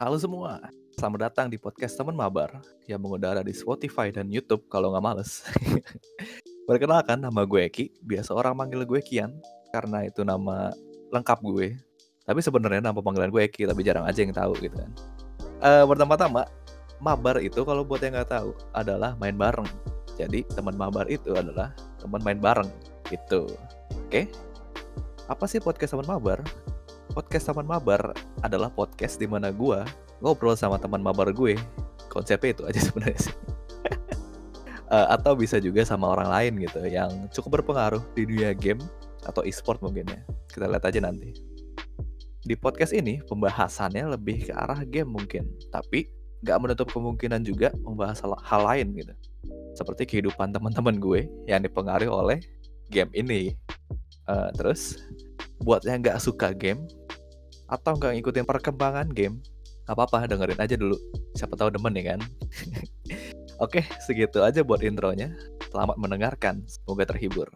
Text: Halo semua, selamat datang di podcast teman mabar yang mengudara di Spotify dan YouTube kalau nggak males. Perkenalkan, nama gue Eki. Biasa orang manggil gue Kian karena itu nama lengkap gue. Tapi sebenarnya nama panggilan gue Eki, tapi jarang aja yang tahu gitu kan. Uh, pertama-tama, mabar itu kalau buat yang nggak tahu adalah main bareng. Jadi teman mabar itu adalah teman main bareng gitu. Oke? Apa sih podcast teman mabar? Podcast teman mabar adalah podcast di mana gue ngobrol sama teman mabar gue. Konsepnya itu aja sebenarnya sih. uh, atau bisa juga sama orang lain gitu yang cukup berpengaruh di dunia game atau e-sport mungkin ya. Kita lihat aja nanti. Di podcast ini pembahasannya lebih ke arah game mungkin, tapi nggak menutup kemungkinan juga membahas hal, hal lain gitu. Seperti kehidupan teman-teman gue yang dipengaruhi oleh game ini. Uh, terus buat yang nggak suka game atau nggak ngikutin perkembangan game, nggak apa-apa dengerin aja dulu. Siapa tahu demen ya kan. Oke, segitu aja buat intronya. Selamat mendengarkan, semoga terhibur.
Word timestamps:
Halo 0.00 0.16
semua, 0.16 0.56
selamat 0.96 1.28
datang 1.28 1.52
di 1.52 1.60
podcast 1.60 1.92
teman 1.92 2.16
mabar 2.16 2.64
yang 2.88 3.04
mengudara 3.04 3.44
di 3.44 3.52
Spotify 3.52 4.08
dan 4.08 4.32
YouTube 4.32 4.64
kalau 4.72 4.96
nggak 4.96 5.04
males. 5.04 5.44
Perkenalkan, 6.72 7.20
nama 7.20 7.44
gue 7.44 7.68
Eki. 7.68 8.00
Biasa 8.08 8.32
orang 8.32 8.56
manggil 8.56 8.88
gue 8.88 8.96
Kian 9.04 9.28
karena 9.68 10.08
itu 10.08 10.24
nama 10.24 10.72
lengkap 11.12 11.44
gue. 11.44 11.76
Tapi 12.24 12.40
sebenarnya 12.40 12.80
nama 12.80 12.96
panggilan 12.96 13.28
gue 13.28 13.44
Eki, 13.44 13.68
tapi 13.68 13.84
jarang 13.84 14.08
aja 14.08 14.24
yang 14.24 14.32
tahu 14.32 14.56
gitu 14.64 14.72
kan. 14.72 14.90
Uh, 15.60 15.84
pertama-tama, 15.84 16.48
mabar 16.96 17.36
itu 17.44 17.60
kalau 17.60 17.84
buat 17.84 18.00
yang 18.00 18.16
nggak 18.16 18.32
tahu 18.32 18.56
adalah 18.72 19.12
main 19.20 19.36
bareng. 19.36 19.68
Jadi 20.16 20.48
teman 20.56 20.80
mabar 20.80 21.12
itu 21.12 21.36
adalah 21.36 21.76
teman 22.00 22.24
main 22.24 22.40
bareng 22.40 22.72
gitu. 23.12 23.52
Oke? 24.08 24.32
Apa 25.28 25.44
sih 25.44 25.60
podcast 25.60 25.92
teman 25.92 26.08
mabar? 26.08 26.40
Podcast 27.10 27.50
teman 27.50 27.66
mabar 27.66 28.14
adalah 28.40 28.70
podcast 28.70 29.18
di 29.18 29.26
mana 29.26 29.50
gue 29.50 29.82
ngobrol 30.22 30.54
sama 30.54 30.78
teman 30.78 31.02
mabar 31.02 31.34
gue. 31.34 31.58
Konsepnya 32.08 32.54
itu 32.54 32.62
aja 32.66 32.80
sebenarnya 32.86 33.20
sih. 33.30 33.36
uh, 34.88 35.10
atau 35.18 35.34
bisa 35.34 35.58
juga 35.58 35.82
sama 35.82 36.10
orang 36.14 36.30
lain 36.30 36.52
gitu 36.70 36.80
yang 36.86 37.26
cukup 37.34 37.60
berpengaruh 37.60 38.02
di 38.14 38.26
dunia 38.26 38.54
game 38.54 38.80
atau 39.26 39.42
e-sport 39.42 39.82
mungkin 39.82 40.06
ya. 40.06 40.20
Kita 40.48 40.70
lihat 40.70 40.86
aja 40.86 41.02
nanti. 41.02 41.34
Di 42.40 42.56
podcast 42.56 42.96
ini 42.96 43.20
pembahasannya 43.20 44.16
lebih 44.16 44.48
ke 44.48 44.52
arah 44.56 44.80
game 44.88 45.12
mungkin, 45.12 45.44
tapi 45.68 46.08
nggak 46.40 46.56
menutup 46.56 46.88
kemungkinan 46.88 47.44
juga 47.44 47.68
membahas 47.84 48.24
hal, 48.24 48.32
hal 48.40 48.62
lain 48.64 48.96
gitu. 48.96 49.12
Seperti 49.76 50.08
kehidupan 50.08 50.56
teman-teman 50.56 50.96
gue 50.96 51.28
yang 51.44 51.60
dipengaruhi 51.60 52.08
oleh 52.08 52.38
game 52.88 53.12
ini. 53.12 53.52
Uh, 54.24 54.48
terus 54.56 54.96
buat 55.60 55.84
yang 55.84 56.00
nggak 56.00 56.16
suka 56.16 56.56
game 56.56 56.88
atau 57.70 57.94
nggak 57.94 58.18
ngikutin 58.18 58.46
perkembangan 58.50 59.06
game, 59.14 59.38
nggak 59.86 59.94
apa-apa 59.94 60.26
dengerin 60.26 60.58
aja 60.58 60.74
dulu. 60.74 60.98
Siapa 61.38 61.54
tahu 61.54 61.70
demen 61.70 61.94
ya 61.94 62.14
kan. 62.14 62.20
Oke, 63.64 63.86
segitu 64.02 64.42
aja 64.42 64.66
buat 64.66 64.82
intronya. 64.82 65.30
Selamat 65.70 65.94
mendengarkan, 66.02 66.66
semoga 66.66 67.06
terhibur. 67.06 67.46